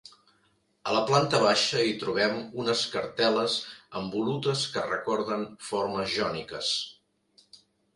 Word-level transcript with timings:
A 0.91 0.95
la 0.95 1.01
planta 1.11 1.41
baixa 1.43 1.83
hi 1.89 1.91
trobem 2.05 2.41
unes 2.65 2.83
cartel·les 2.95 3.59
amb 4.01 4.17
volutes 4.19 4.67
que 4.75 4.89
recorden 4.91 5.49
formes 5.71 6.21
jòniques. 6.21 6.77